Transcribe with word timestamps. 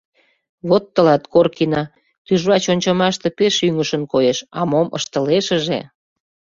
«Вот 0.69 0.83
тылат 0.93 1.23
Коркина— 1.33 1.83
тӱжвач 2.25 2.63
ончымаште 2.71 3.27
пеш 3.37 3.55
ӱҥышын 3.67 4.03
коеш, 4.11 4.37
а 4.59 4.61
мом 4.71 4.87
ыштылешыже»... 4.97 5.81